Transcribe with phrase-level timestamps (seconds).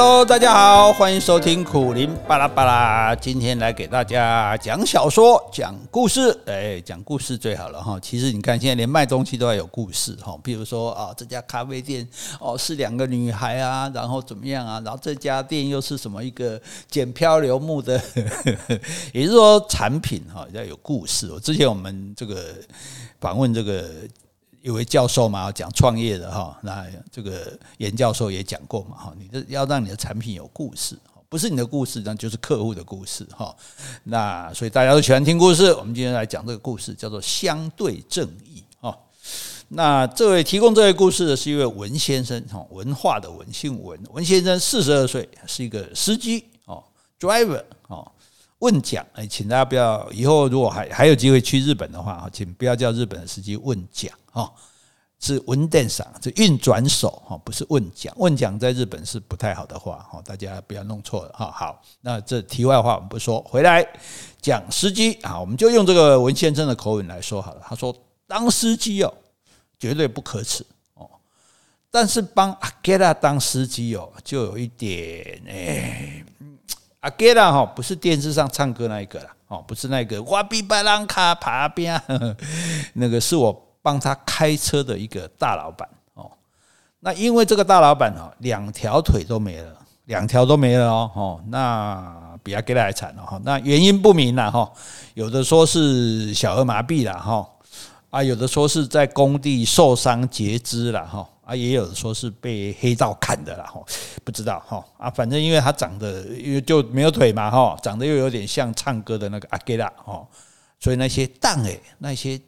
[0.00, 3.16] Hello，大家好，欢迎收听苦林巴拉巴拉。
[3.16, 6.38] 今天来给大家讲小说、讲故事。
[6.46, 7.98] 哎，讲故事最好了哈。
[7.98, 10.38] 其实你看，现在连卖东西都要有故事哈。
[10.40, 12.08] 比如说啊，这家咖啡店
[12.38, 14.80] 哦是两个女孩啊，然后怎么样啊？
[14.84, 18.00] 然后这家店又是什么一个捡漂流木的，
[19.12, 21.28] 也就是说产品哈要有故事。
[21.32, 22.54] 我之前我们这个
[23.20, 23.90] 访问这个。
[24.68, 30.94] 有位教授嘛，讲创业的哈，那这个严教授也讲过嘛哈，你的要让你的产品有故事，
[31.26, 33.56] 不是你的故事，那就是客户的故事哈。
[34.04, 38.94] 那所以大家都喜欢听故事，我们今天来讲这个故事，叫做相对正义哈。
[39.68, 46.84] 那这位提供这位故事的是一位文先生哈，文化的文，姓文，文先生四十二岁，是一个司机哦
[47.18, 47.64] ，driver。
[48.58, 54.52] 问讲，哎，请大家不要以后如果还还有机会去日本的话，请不要叫日本的司机问讲哈，
[55.20, 58.12] 是运転手，是运转手哈，不是问讲。
[58.16, 61.52] 问讲在日本是不太好的话哈，大家不要弄错了哈。
[61.52, 63.86] 好，那这题外话我们不说，回来
[64.40, 67.62] 讲司机啊，我们就用这个文先生的口吻来说好了。
[67.64, 67.94] 他说，
[68.26, 69.14] 当司机哦，
[69.78, 71.08] 绝对不可耻哦，
[71.92, 76.24] 但是帮阿盖拉当司机哦，就有一点哎。
[77.00, 82.00] 阿给拉哈不是电视上唱歌那一个啦，哦，不是那个哇比巴朗卡爬边，
[82.94, 86.28] 那个是我帮他开车的一个大老板哦。
[87.00, 89.72] 那因为这个大老板哦，两条腿都没了，
[90.06, 93.40] 两条都没了哦，那比阿给拉还惨了哈。
[93.44, 94.68] 那原因不明了哈，
[95.14, 97.48] 有的说是小儿麻痹了哈，
[98.10, 101.28] 啊，有的说是在工地受伤截肢了哈。
[101.48, 103.82] 啊，也有的说是被黑道砍的啦，哈，
[104.22, 110.28] 不知道哈啊，反正因为他长得因为就没有腿嘛，哈，长得又有点像唱歌的那个阿给拉，哈，
[110.78, 112.38] 所以那些当诶，那些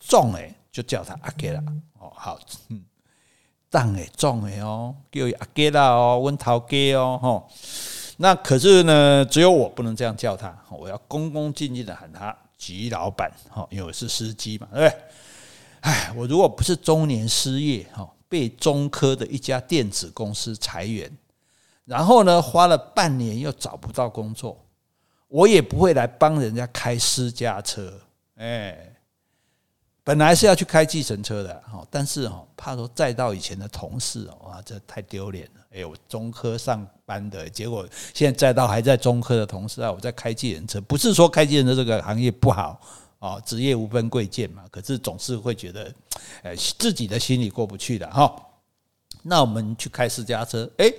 [0.00, 1.60] 壮诶，就叫他阿给拉，
[2.00, 2.36] 哦，好，
[2.70, 2.82] 嗯，
[3.70, 7.54] 当诶，壮诶哦，叫阿给拉哦，温头家哦，哈，
[8.16, 15.00] 那可是呢，只有我不能这样叫他，我要恭恭敬敬的喊他吉老板，哈，因为我是司机嘛，对不对？
[15.82, 18.04] 哎，我如果不是中年失业，哈。
[18.28, 21.10] 被中科的一家电子公司裁员，
[21.84, 24.62] 然后呢，花了半年又找不到工作，
[25.28, 27.92] 我也不会来帮人家开私家车。
[28.36, 28.94] 哎，
[30.04, 35.60] 本来是要去开计程车的哈，但是哈怕说再到以前的同事，哇，这太丢脸了。
[35.70, 42.80] 哎，我中科上班的，结果现在再到还在中科的同事啊，我在开计程车，不是说开计程车这个行业不好。
[43.18, 45.92] 啊，职业无分贵贱嘛，可是总是会觉得，
[46.42, 48.34] 呃，自己的心里过不去的哈。
[49.24, 50.94] 那我们去开私家车，诶，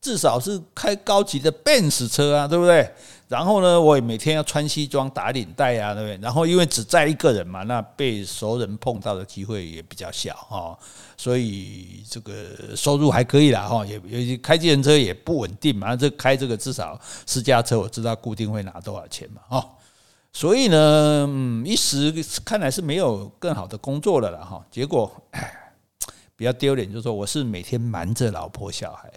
[0.00, 2.88] 至少是开高级的 Benz 车啊，对不对？
[3.26, 6.18] 然后呢，我也每天要穿西装打领带啊，对不对？
[6.20, 10.78] 然后因为只载一个人嘛，那被熟人碰到的机会也比较小哈，
[11.16, 13.86] 所以这个收入还可以啦哈。
[13.86, 19.66] 也也开计程车也不稳定嘛，这开这个至少私家车我知道固定会拿多少钱嘛，哈。
[20.34, 22.10] 所以呢，嗯，一时
[22.42, 24.64] 看来是没有更好的工作了了哈。
[24.70, 25.22] 结果，
[26.34, 29.12] 比较丢脸，就是说我是每天瞒着老婆小孩，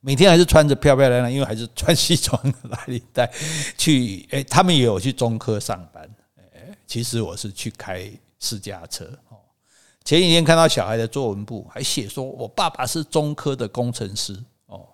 [0.00, 3.30] 每天还是穿着漂漂亮亮，因为还是穿西装拉领带
[3.76, 4.26] 去。
[4.30, 6.08] 哎，他们也有去中科上班，
[6.54, 8.10] 哎，其实我是去开
[8.40, 9.04] 私家车。
[9.28, 9.36] 哦，
[10.02, 14.34] 前几天看到小孩的作文簿，还写说我爸爸是中科的工程师。
[14.66, 14.88] 哦，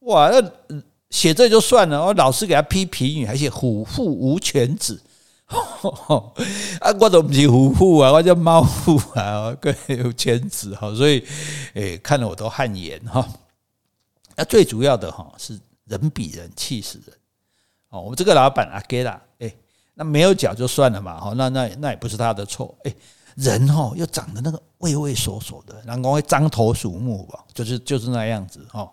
[0.00, 0.82] 哇，那。
[1.10, 5.00] 写这就算了，我老师给他批评语，还写虎父无犬子，
[6.80, 11.24] 啊，我都不是虎父啊，我叫猫父啊，更有犬子哈，所以
[11.74, 13.26] 诶，看了我都汗颜哈。
[14.34, 17.16] 那最主要的哈是人比人气死人
[17.88, 19.56] 哦，我们这个老板阿给拉，诶，
[19.94, 22.94] 那没有脚就算了嘛，哈，那那那也不是他的错，诶，
[23.36, 28.90] 人哦又长得那个畏畏缩缩的，然后会獐头鼠目吧，就是就是那样子哈。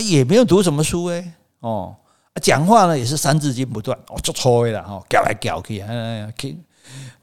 [0.00, 1.94] 也没有读什么书哎，哦，
[2.42, 6.32] 讲话呢也是三字经不断，哦，就错了哈，搞来搞去，哎呀，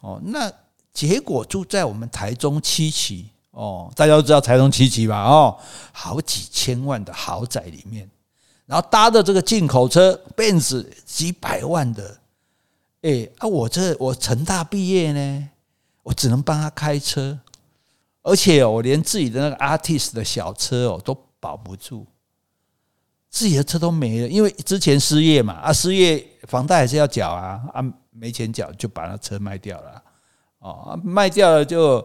[0.01, 0.51] 哦，那
[0.93, 5.23] 结果住在我们台中七期哦，大家都知道台中七期吧？
[5.23, 5.57] 哦，
[5.91, 8.09] 好几千万的豪宅里面，
[8.65, 12.17] 然后搭的这个进口车，Benz 几百万的，
[13.01, 15.49] 哎啊，我这我成大毕业呢，
[16.03, 17.39] 我只能帮他开车，
[18.21, 22.05] 而且我连自己的那个 Artist 的小车哦都保不住。
[23.35, 30.01] 自己的车都没了，因为之前失业嘛，啊，失业房贷还是要缴啊，啊，没钱缴就把那车卖掉了，
[30.59, 32.01] 哦，卖掉了就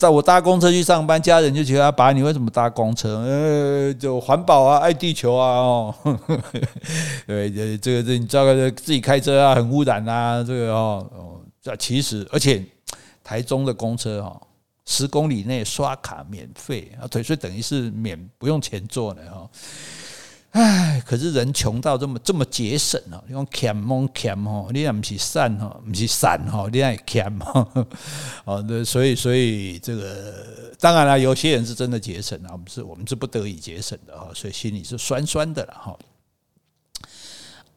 [0.00, 3.20] 在我搭公车去上班，家人就觉得阿爸，你为什么搭公车？
[3.20, 5.94] 呃，就环保啊，爱地球啊，哦，
[7.24, 12.60] 对，这这个这你知道自己开车啊，很污染啊，这个哦哦，这其实而且
[13.22, 14.40] 台中的公车哈，
[14.86, 19.48] 十公里内刷卡免费啊，所以等于是免不用钱坐的哈。
[20.52, 27.86] 唉，可是人穷到这么这么节省哦，你讲俭蒙俭哦，你也不是散哦，不是散哦，你也俭 哦，
[28.44, 35.98] 哦，那，所以所以这个当然了，有些人是真的节省啊，我们是我们是不得已节省的哈，所以心里是酸酸的了哈。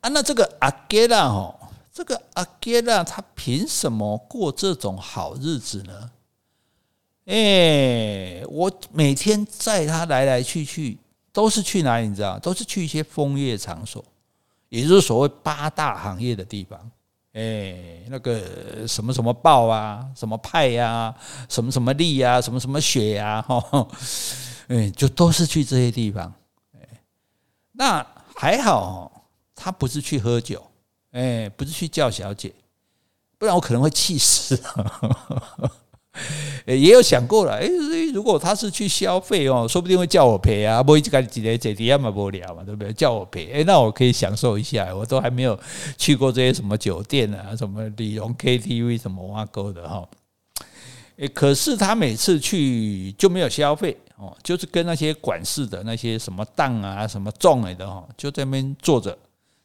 [0.02, 1.56] 啊，那这个阿杰拉哈，
[1.94, 6.12] 这个阿杰拉他凭什么过这种好日子呢？
[7.28, 10.98] 哎，我每天载他来来去去。
[11.36, 12.08] 都是去哪里？
[12.08, 12.40] 你知道？
[12.40, 14.02] 都是去一些枫叶场所，
[14.70, 16.80] 也就是所谓八大行业的地方。
[17.34, 17.76] 哎，
[18.08, 21.14] 那个什么什么报啊，什么派呀，
[21.50, 23.86] 什么什么力呀，什么什么雪呀， 哈，
[24.70, 26.34] 哎，就都是去这些地方。
[26.72, 26.80] 哎，
[27.74, 30.66] 那还好，他不是去喝酒，
[31.12, 32.54] 哎，不是去叫小姐，
[33.38, 34.58] 不然我可能会气死。
[36.66, 37.70] 也有想过了，诶，
[38.12, 42.92] 如果他是去消费哦，说不定会叫我赔啊，不一直干几年这样嘛，不了嘛，对不对？
[42.92, 45.60] 叫我赔，诶，那我可以享受一下，我都还没有
[45.96, 50.04] 去过这些什么酒店啊，什么李荣 KTV 什么挖沟的哈。
[51.18, 59.16] 诶，可是他每次去就没有消费哦，就是跟那些管事的那些什么档啊、什么众来的哈，就在那边坐着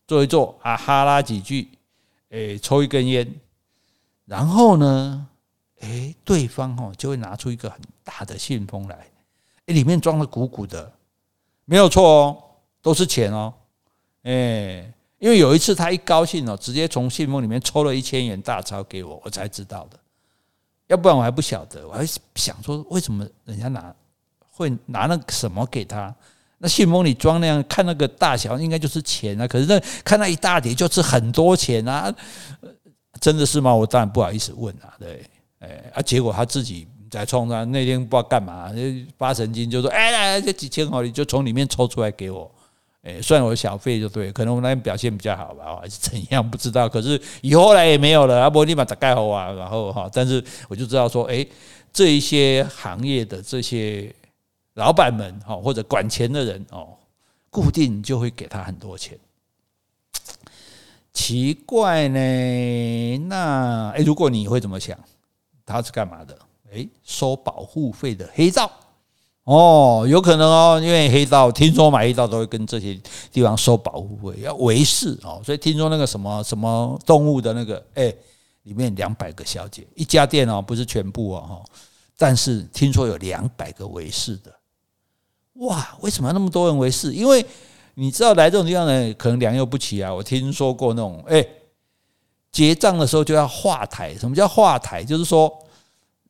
[0.07, 1.67] 坐一坐啊，哈拉几句，
[2.29, 3.27] 诶，抽一根烟，
[4.27, 5.27] 然后呢？
[5.81, 8.97] 哎，对方哦就会拿出一个很大的信封来，
[9.67, 10.93] 哎，里面装的鼓鼓的，
[11.65, 12.43] 没有错哦，
[12.83, 13.53] 都是钱哦。
[14.23, 19.99] 哎，因为有一次他一高兴哦，直接从信封里面抽了一千元大钞给我，我才知道的。
[20.89, 22.05] 要不然我还不晓得，我还
[22.35, 23.95] 想说为什么人家拿
[24.51, 26.15] 会拿那个什么给他？
[26.59, 29.49] 那信封里装那样，看那个大小应该就是钱啊。
[29.49, 32.15] 可是那看那一大叠就是很多钱啊，
[33.19, 33.75] 真的是吗？
[33.75, 35.25] 我当然不好意思问啊，对。
[35.61, 36.03] 哎，啊！
[36.03, 38.71] 结果他自己在冲他那天不知道干嘛，
[39.17, 42.51] 发神经就说：“哎，来这几千毫你就从里面抽出来给我，
[43.03, 44.33] 哎，算我小费就对。
[44.33, 46.89] 可能我那天表现比较好吧，还是怎样不知道。
[46.89, 51.47] 可是以后来也没有了，阿伯立马打盖好啊，然后哈，但是我就知道说，哎，
[51.93, 54.11] 这一些行业的这些
[54.75, 56.89] 老板们哈，或者管钱的人哦，
[57.51, 59.19] 固定就会给他很多钱。
[61.13, 64.99] 奇怪呢，那哎，如果你会怎么想？
[65.71, 66.37] 他是干嘛的？
[66.73, 68.71] 诶，收保护费的黑道
[69.43, 72.97] 哦，有可能哦，因为黑道听说买黑道都会跟这些
[73.33, 78.17] 地方收保护费，要维系哦，所以听说那个什么什么动物的那个，诶，
[78.63, 81.65] 里面两百个小姐，一家店哦，不是全部哦，
[82.17, 84.55] 但是听说有两百个维系的，
[85.55, 87.11] 哇，为什么那么多人维系？
[87.11, 87.45] 因为
[87.95, 91.57] 你知道来这种地方呢，可能良莠不齐啊，我听说过那种，诶。
[92.53, 95.05] 结账的时候就要画台，什么叫画台？
[95.05, 95.53] 就是说，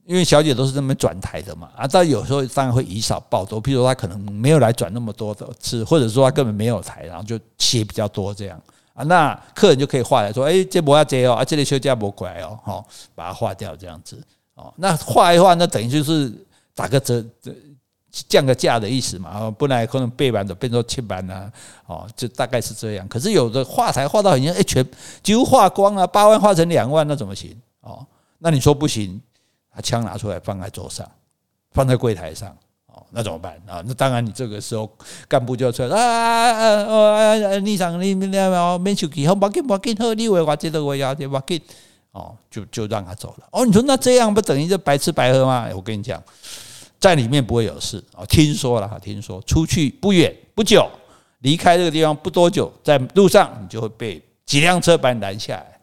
[0.05, 8.61] 因为小姐都是这么转台的嘛，啊，但有时候当然会以少报多，譬如说他可能没有来转那么多的次，或者说他根本没有台，然后就切比较多这样
[8.93, 14.23] 啊，那客人就可以画来说，哎，这不要接哦，啊，这里休假不乖哦，好，把它划掉这样子
[14.55, 16.32] 哦，那画一画，那等于就是
[16.75, 17.25] 打个折。
[18.28, 21.52] 降个价的意思嘛，不然可能背板的变成切板啊，
[21.86, 23.06] 哦，就大概是这样。
[23.06, 24.84] 可是有的画台画到很像，哎，全
[25.22, 27.56] 几乎画光了，八万画成两万，那怎么行？
[27.82, 28.04] 哦，
[28.38, 29.20] 那你说不行，
[29.72, 31.08] 把枪拿出来放在桌上，
[31.70, 32.49] 放在柜台上，
[32.87, 33.80] 哦，那怎么办啊？
[33.87, 34.90] 那当然，你这个时候
[35.28, 37.58] 干部就要出来啊啊啊啊！
[37.61, 41.62] 你上你你哦，免手机，好，别紧别紧，好，你为我这个我要这别紧，
[42.11, 43.46] 哦，就就让他走了。
[43.52, 45.68] 哦，你说那这样不等于就白吃白喝吗？
[45.75, 46.20] 我跟你讲。
[47.00, 50.87] 在里面不会有事啊，听说了哈，听说出去不远不久，
[51.38, 55.80] 离开这个地方不多久，在路上你就会被几辆车把你拦下来，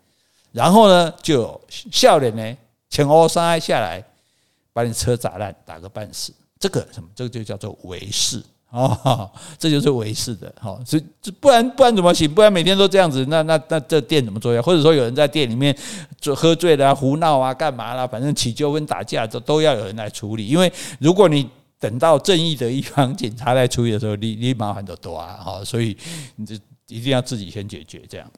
[0.52, 2.58] 然后呢，就有少年呢，
[2.90, 4.04] 前后伤害下来，
[4.72, 8.44] 把你车砸烂，打个半死，这个什么，这个就叫做为事。
[8.70, 12.30] 哦，这就是违誓的，好，所以不然不然怎么行？
[12.34, 14.62] 不然每天都这样子，那那那这店怎么做呀？
[14.62, 15.76] 或者说有人在店里面
[16.20, 18.06] 就喝醉了、胡闹啊、干嘛啦？
[18.06, 20.48] 反正起纠纷、打架都都要有人来处理。
[20.48, 25.40] 因为如果你等到正义的一方 警察来处理的时候，你你麻烦就多啊！
[25.42, 25.96] 好，所以
[26.36, 26.56] 你就
[26.88, 28.30] 一定要自己先解决这样。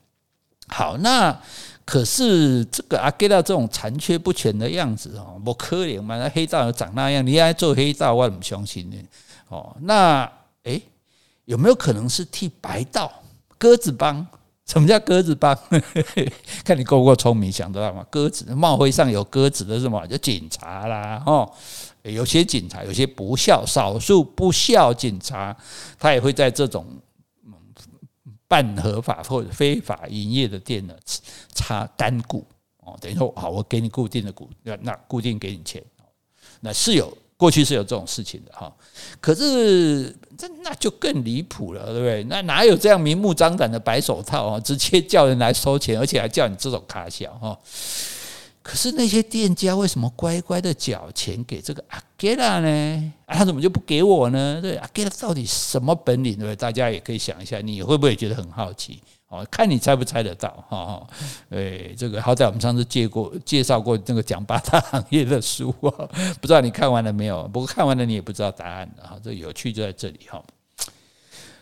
[0.68, 1.36] 好，那
[1.84, 6.20] 可是这个阿给拉这种残缺不全的样子哦，不可怜嘛？
[6.20, 8.98] 那黑道长那样，你还做黑道，我怎么相信呢？
[9.50, 10.32] 哦，那
[10.64, 10.82] 诶，
[11.46, 13.12] 有没有可能是替白道
[13.58, 14.26] 鸽子帮？
[14.66, 15.58] 什么叫鸽子帮？
[16.64, 18.06] 看你够不够聪明，想得到吗？
[18.12, 20.06] 鸽子帽徽上有鸽子的是什么？
[20.06, 21.52] 就警察啦，哦，
[22.04, 25.58] 有些警察，有些不孝，少数不孝警察，
[25.98, 26.86] 他也会在这种
[28.48, 30.94] 半合法或者非法营业的店呢
[31.56, 32.46] 插单股
[32.82, 35.84] 哦，等于说好，我给你固定的股，那那固定给你钱，
[36.60, 37.12] 那是有。
[37.40, 38.70] 过去是有这种事情的哈。
[39.22, 42.24] 可是这那就更离谱了，对不对？
[42.26, 44.60] 那哪有这样明目张胆的白手套啊？
[44.60, 47.58] 直接叫人来收钱，而且还叫你这种卡小哈。
[48.70, 53.14] 可是那些店家为什么乖乖的缴钱给这个阿给拉呢？
[53.26, 54.60] 啊，他怎么就不给我呢？
[54.62, 56.38] 对，阿给拉到底什么本领？
[56.38, 59.02] 对，大家也可以想一下，你会不会觉得很好奇？
[59.30, 61.08] 哦，看你猜不猜得到哈哈。
[61.50, 66.06] 诶，这个好歹我们上次借过介绍过那个讲八大行业的书啊，
[66.40, 67.48] 不知道你看完了没有？
[67.48, 69.18] 不过看完了你也不知道答案的哈。
[69.24, 70.40] 这有趣就在这里哈。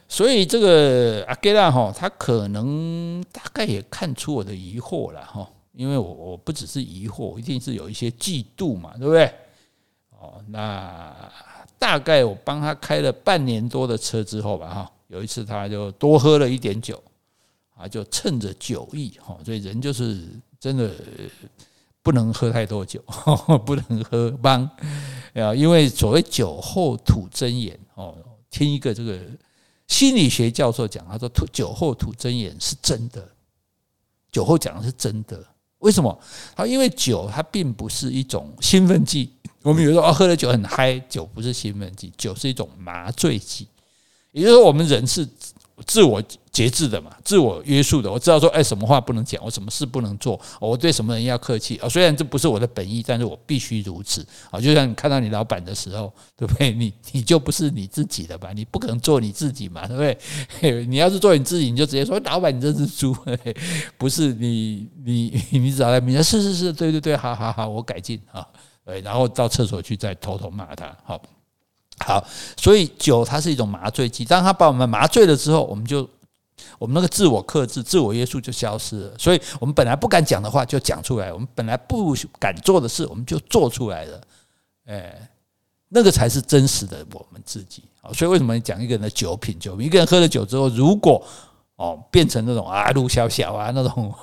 [0.10, 5.48] 所以这个阿给拉哈，他可能大概也看出我的疑惑了哈。
[5.78, 9.32] 因为我我不只是疑惑，一定是有一些嫉妒嘛，对不对？
[10.10, 11.16] 哦，那
[11.78, 17.00] 大概我帮他开了半年多的车之后吧，哈，有一次他就多喝了一点酒，
[17.76, 20.28] 啊，就趁着酒意，哈，所以人就是
[20.60, 20.90] 真的
[22.02, 23.00] 不能喝太多酒，
[23.64, 24.64] 不能喝帮
[25.36, 28.18] 啊，因为所谓酒后吐真言哦，
[28.50, 29.20] 听一个这个
[29.88, 33.30] 心理学教授讲，他说吐酒后吐真言是真的，
[34.32, 35.46] 酒后讲的是真的。
[35.80, 36.20] 为什么？
[36.56, 39.32] 它，因为酒它并不是一种兴奋剂。
[39.64, 43.68] 我们有时候啊，喝了酒很嗨，酒不是兴奋剂，酒是一种麻醉剂。
[44.32, 45.28] 也就是说，我们人是。
[45.86, 48.12] 自我节制的嘛，自我约束的。
[48.12, 51.88] 我知道说，哎，什么话不能讲，我什么事不能做，我对什么人要客气啊。
[51.88, 54.60] 虽然这不是我的本意，但是我必须如此啊。
[54.60, 56.72] 就像你看到你老板的时候，对不对？
[56.72, 58.52] 你你就不是你自己的吧？
[58.54, 60.02] 你不可能做你自己嘛，对不
[60.62, 60.86] 对？
[60.88, 63.16] 你要是做你自己，你就直接说，老板，你这是猪，
[63.98, 68.46] 不是你你你找来，你说是是是，对对对，好好好，我改进啊。
[68.84, 71.22] 对，然后到厕所去再偷偷骂他，好。
[72.06, 72.24] 好，
[72.56, 76.08] 所以酒它是一种麻醉剂，当它把我们麻醉了之后，我们就
[76.78, 79.18] 我们那个自我克制、自我约束就消失了。
[79.18, 84.22] 所以我们本来不敢讲的话就讲出来，我们本来不敢做的事我们就做出来了。
[84.86, 85.30] 哎，
[85.90, 87.84] 那个才是真实的我们自己。
[88.14, 89.60] 所以为什么讲一个人的酒品？
[89.60, 91.22] 酒品，一个人喝了酒之后，如果
[91.78, 94.14] 哦变成那种啊陆小小啊那种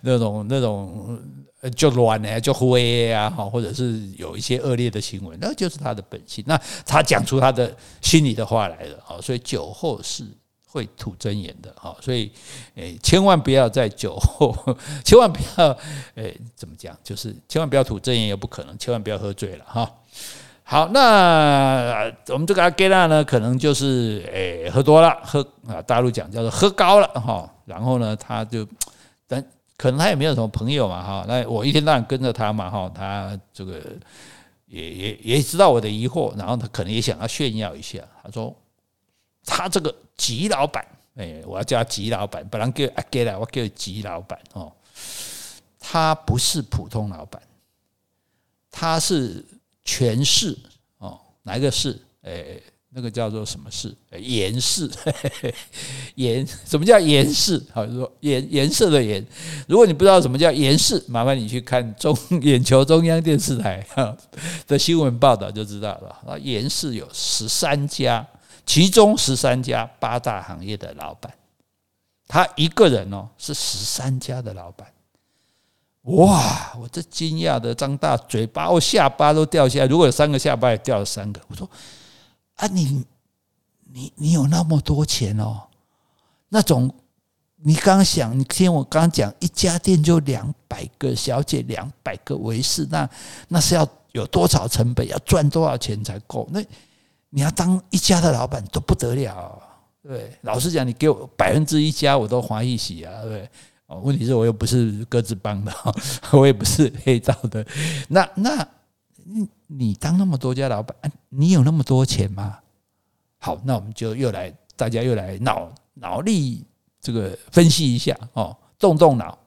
[0.00, 1.20] 那种那种。
[1.76, 6.42] 就乱呢，就灰啊，哈，或者是有一些恶劣的行为，那就是他的本性。
[6.44, 10.26] 那他讲出他的心里的话来了，啊，所以酒后是
[10.66, 12.32] 会吐真言的，哈，所以
[12.74, 14.52] 诶，千万不要在酒后，
[15.06, 15.78] 千万不要
[16.16, 16.98] 诶，怎么讲？
[17.04, 19.88] 就是千万不要吐真言，也不可能，千万不要喝醉了，哈。
[20.72, 28.66] 好，那我们这个阿给拉呢，可能就是诶，喝多了，喝啊，大陆讲叫做喝高了，哈，然后呢，他就
[29.26, 29.44] 但。
[29.76, 33.82] 可能他也没有什么朋友嘛，哈，那我一天到晚跟着他嘛，哈，他这个
[34.66, 38.54] 也也也知道我的疑惑，然后他可能也想要炫耀一下，他说
[39.44, 40.86] 他这个吉老板，
[41.16, 44.72] 哎，我要叫他吉老板，不然叫阿给拉，我叫吉老板哦，
[45.80, 47.42] 他不是普通老板，
[48.70, 49.44] 他是
[49.84, 50.56] 权势
[50.98, 51.98] 哦，哪一个势？
[52.22, 52.60] 哎。
[52.94, 53.96] 那个叫做什么氏？
[54.18, 54.86] 颜氏，
[56.14, 57.58] 颜 什么叫颜氏？
[57.72, 59.26] 好，说颜颜色的颜。
[59.66, 63.82] 如果你不知道什么叫颜氏，麻烦你去看中眼球中央电视台
[64.66, 66.20] 的新闻报道就知道了。
[66.26, 68.28] 那，颜氏有十三家，
[68.66, 71.32] 其中十三家八大行业的老板，
[72.28, 74.86] 他一个人哦是十三家的老板。
[76.02, 76.72] 哇！
[76.78, 79.86] 我这惊讶的张大嘴巴，我下巴都掉下来。
[79.86, 81.40] 如果有三个下巴，也掉了三个。
[81.48, 81.68] 我说。
[82.56, 83.04] 啊你，
[83.92, 85.62] 你你有那么多钱哦？
[86.48, 86.92] 那种
[87.56, 93.08] 你刚想，你听我刚讲，一家店就两百个小姐，两百个维士，那
[93.48, 95.08] 那是要有多少成本？
[95.08, 96.46] 要赚多少钱才够？
[96.52, 96.62] 那
[97.30, 99.62] 你要当一家的老板都不得了，
[100.02, 100.36] 对。
[100.42, 103.48] 老实讲，你给我百分之一家，我都欢喜喜啊，对。
[103.92, 105.72] 哦，问题是我又不是鸽子帮的，
[106.32, 107.66] 我也不是黑道的，
[108.08, 108.66] 那那。
[109.24, 110.94] 你你当那么多家老板，
[111.28, 112.58] 你有那么多钱吗？
[113.38, 116.64] 好，那我们就又来，大家又来脑脑力
[117.00, 119.38] 这个分析一下哦，动动脑。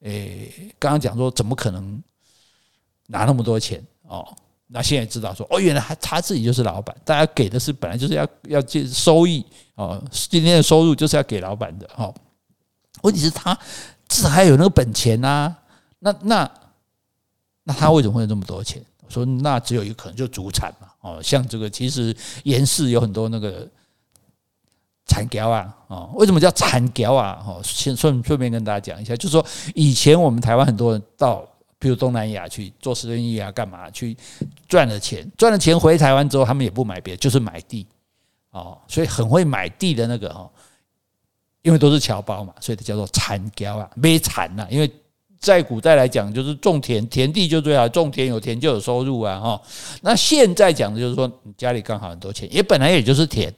[0.00, 2.02] 诶，刚刚讲说怎么可能
[3.06, 4.36] 拿那么多钱哦？
[4.66, 12.12] 那现在知道说哦，原来他他自己就是老板，大家给的是本来就是要要借收益哦，今天的收入就是要给老板的哦。
[13.04, 13.56] 问题是他
[14.08, 15.54] 至少还有那个本钱呐，
[16.00, 16.50] 那那
[17.62, 18.82] 那他为什么会有这么多钱？
[19.06, 20.88] 我说那只有一个可能，就祖产嘛。
[21.00, 23.68] 哦，像这个其实颜氏有很多那个
[25.06, 25.76] 产业啊。
[25.88, 27.44] 哦，为什么叫产业啊？
[27.46, 29.44] 哦，先顺顺便跟大家讲一下，就是说
[29.74, 31.46] 以前我们台湾很多人到，
[31.78, 34.16] 比如东南亚去做生意啊，干嘛去
[34.66, 37.86] 赚了钱，赚了钱回台湾之后，他们也不买别的，就是买地。
[38.50, 40.50] 哦，所以很会买地的那个哦，
[41.64, 44.88] 因为都是侨胞嘛，所以它叫做产业啊，没产呐，因为。
[45.40, 49.60] 在古代来讲，就是种田，田地就最好，种田有田就有收入啊，哈。
[50.00, 53.52] 那现在讲的就是说，你家里刚好很多钱，也本来也就是田，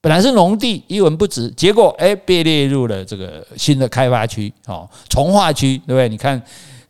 [0.00, 6.08] 本来是农地，一文不值，结果哎被列入了这个新的开发区，哦，从化区，对不对？
[6.08, 6.42] 你看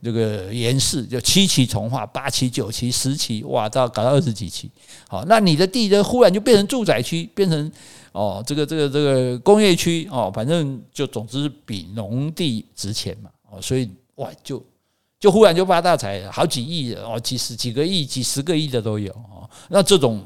[0.02, 4.70] 这个盐市就七期从化，八期、九期、十期，哇，到搞到二十几期，
[5.06, 7.70] 好，那你的地呢，忽然就变成住宅区，变成。
[8.12, 14.62] 哦，这个这个这个工业区哦，反正就总之比农地值钱嘛哦，所以哇，就
[15.18, 19.48] 就忽然就发大财，好几亿的哦，几十几个亿、几十个亿的都有哦。
[19.68, 20.24] 那这种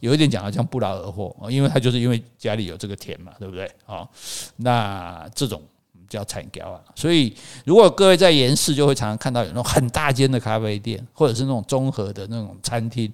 [0.00, 3.70] 有一点讲好像不劳而获哦，因为他就是因为家里有这个田嘛，对不对？
[3.86, 4.08] 哦，
[4.56, 5.62] 那这种
[6.08, 6.80] 叫产销啊。
[6.94, 13.12] 所以如果各位在盐市，就会常常看到有那种很大间的咖啡店，或者是那种综合的那种餐厅。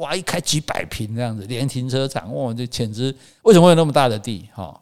[0.00, 4.48] 哇，一开几百平这样子，连停车场，哇，这简直为什么会有那么大的地？
[4.54, 4.78] 哈，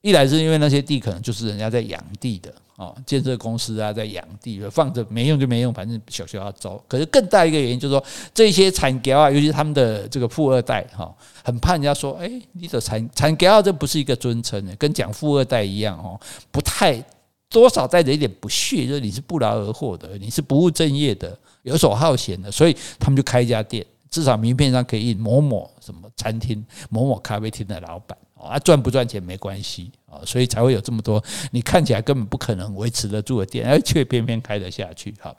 [0.00, 6.82] 一来是因为那些地可能就是人家在养地的，哦，建设公司啊在养地，放着没用就没用，反正小学要走。
[6.88, 16.18] 可是更大一个原因就是说，这些产业啊，尤其是他们的这个富二代，哈，很怕人家说，哎，你的产产业啊，这不是一个尊称，跟讲富二代一样，哦，
[16.50, 17.00] 不太
[17.48, 23.86] 多少带着一点不屑，就是你是不劳而获的，你是不务正业的，游手好闲的，所以他们就开一家店。
[24.10, 35.14] 至少名片上可以印某某什么餐厅、某某咖啡厅的老板啊，赚不赚钱没关系啊，所以才会有这么多你看起来根本不可能维持得住的店，而却偏偏开得下去。
[35.20, 35.36] 好，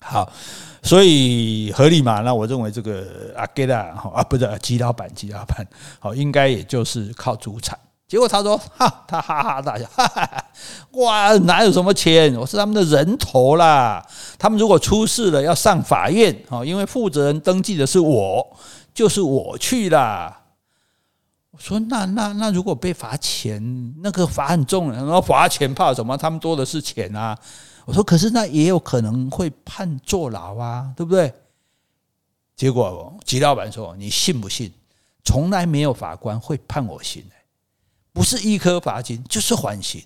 [0.00, 0.32] 好，
[0.82, 2.20] 所以合理嘛？
[2.20, 3.78] 那我认为这个阿给拉
[4.14, 5.66] 啊，不是吉老板，吉老板
[5.98, 7.78] 好，应该也就是靠主产。
[8.08, 10.44] 结果他说：“哈，他哈哈大笑，哈 哈哈，
[10.92, 12.34] 哇，哪有什么钱？
[12.36, 14.02] 我是他们的人头啦。
[14.38, 18.56] 他们如果出事了，要上法院，哦，因为负责人登记的是我，
[18.94, 20.40] 就是我去啦。
[21.50, 26.16] 我说：那那那，如果被罚钱，那个罚很重，然后罚钱怕什么？
[26.16, 27.38] 他们多的是钱啊。
[27.84, 31.30] 我说：可是那也有可能会判坐牢啊，对不对？
[32.56, 34.72] 结果吉老板说：你信不信？
[35.24, 37.22] 从来没有法官会判我刑。”
[38.12, 40.02] 不是一颗罚金，就是缓刑。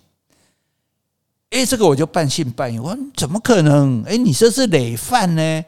[1.51, 2.79] 哎，这个我就半信半疑。
[2.79, 4.03] 我说怎么可能？
[4.05, 5.65] 哎，你这是累犯呢？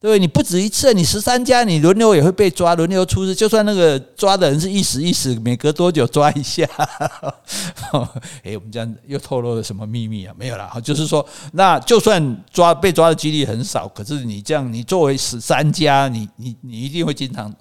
[0.00, 0.18] 对不对？
[0.18, 3.34] 你不止一次，你十三家，你轮流也会被抓，轮流出事。
[3.34, 6.64] 就算那个抓的人是一时一时，每隔多久抓一下？
[8.44, 10.32] 哎，我们这样又透露了什么秘密啊？
[10.38, 17.52] 没有啦，就是说，那就算抓被抓的几率很少，可是你这样，你作为十三家，你你你一定会经常。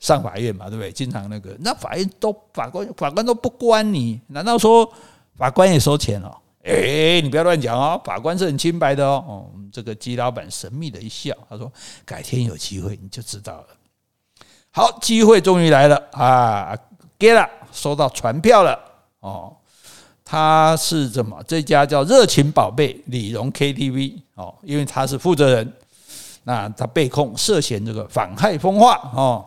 [0.00, 0.90] 上法院嘛，对不对？
[0.90, 4.90] 经常那个，那法院都法官法官都不关你，难道说
[5.36, 6.36] 法官也收钱哦？
[6.64, 9.24] 哎，你不要乱讲哦，法官是很清白的哦。
[9.26, 11.70] 哦，这个吉老板神秘的一笑，他说
[12.04, 13.66] ：“改天有机会你就知道了。”
[14.72, 16.76] 好，机会终于来了啊！
[17.18, 18.78] 给了，收到传票了
[19.20, 19.54] 哦。
[20.24, 21.42] 他是怎么？
[21.48, 25.72] 这家叫热情宝贝李荣 KTV 哦，因为他是负责人，
[26.44, 29.44] 那他被控涉嫌这个妨害风化哦。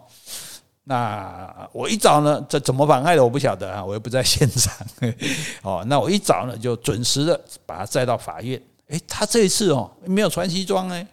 [0.86, 4.86] 那我一早呢，这怎么妨碍的我不晓得啊，我又不在现场。
[5.64, 8.62] 哦，那我一早呢，就准时的把他载到法院。
[8.88, 11.08] 诶，他这一次哦，没有穿西装呢，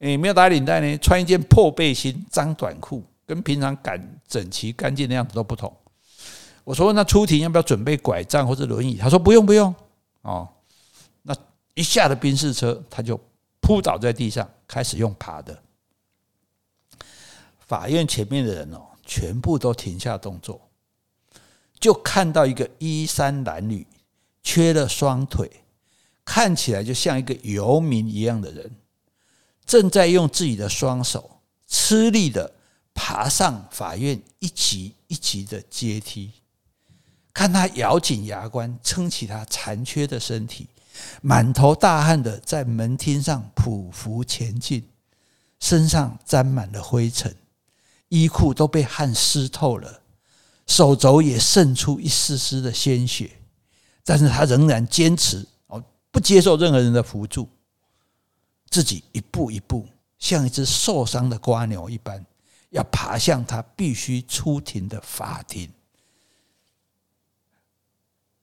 [0.00, 5.74] 诶，没有打领带呢，穿一件破背心、脏短裤，跟平常赶整齐干净的样子都不同。
[6.62, 8.96] 我说，那出庭要不要准备拐杖或者轮椅？
[8.96, 9.74] 他说不用不用。
[10.20, 10.46] 哦，
[11.22, 11.34] 那
[11.72, 13.18] 一下的宾士车，他就
[13.62, 15.58] 扑倒在地上，开始用爬的。
[17.60, 18.82] 法院前面的人哦。
[19.10, 20.70] 全部都停下动作，
[21.80, 23.84] 就看到一个衣衫褴褛、
[24.40, 25.50] 缺了双腿，
[26.24, 28.70] 看起来就像一个游民一样的人，
[29.66, 32.54] 正在用自己的双手吃力的
[32.94, 36.30] 爬上法院一级一级的阶梯。
[37.32, 40.68] 看他咬紧牙关，撑起他残缺的身体，
[41.20, 44.88] 满头大汗的在门厅上匍匐前进，
[45.58, 47.34] 身上沾满了灰尘。
[48.10, 50.02] 衣裤都被汗湿透了，
[50.66, 53.30] 手肘也渗出一丝丝的鲜血，
[54.04, 57.48] 但是他仍然坚持哦，不接受任何人的扶助，
[58.68, 59.86] 自己一步一步
[60.18, 62.26] 像一只受伤的蜗牛一般，
[62.70, 65.70] 要爬向他必须出庭的法庭。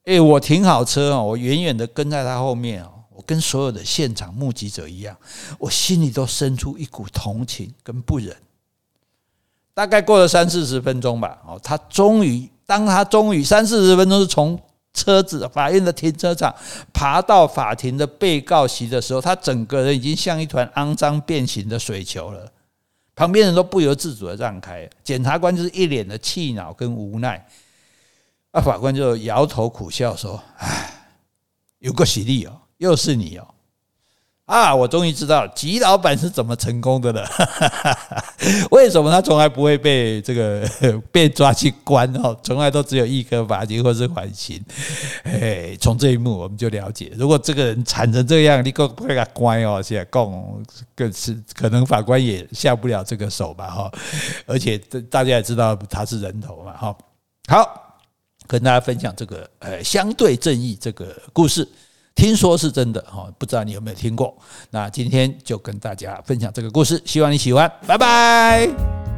[0.06, 5.18] 哎，我停好车哦，我远远的跟在他后面哦，我跟所有的现场目击者一样，
[5.60, 8.34] 我心里都生出一股同情跟不忍。
[9.78, 14.60] 大概过了三四十分钟吧，哦，他终于，当他终于三四十分钟是从
[14.92, 16.52] 车子法院的停车场
[16.92, 22.52] 爬到法庭的被告席的时候，他整个人已经像一团肮脏变形的水球了，
[23.14, 27.46] 旁边人都不由自主的让开，检察官就是一脸的气恼跟无奈，
[28.54, 31.12] 啊，法官就摇头苦笑说：“唉，
[31.78, 33.48] 有个喜力哦，又是你哦。”
[34.48, 37.30] 啊，我终于知道吉老板是怎么成功的了。
[38.72, 40.66] 为什么他从来不会被这个
[41.12, 42.34] 被抓去关哦？
[42.42, 44.64] 从来都只有一颗罚金或是缓刑。
[45.24, 49.82] 哎，从这一幕我们就了解，如果这个人惨成这样，你够不给他关哦？
[49.84, 50.64] 现在更
[50.96, 53.70] 更是可能法官也下不了这个手吧？
[53.70, 53.92] 哈，
[54.46, 54.78] 而且
[55.10, 56.72] 大家也知道他是人头嘛？
[56.72, 56.98] 哈，
[57.50, 58.00] 好，
[58.48, 61.68] 跟大家分享这个呃相对正义这个故事。
[62.18, 64.36] 听说是真的哈，不知道你有没有听过？
[64.72, 69.17] 那今天就跟大家分享这个故事，希望你喜欢，拜拜。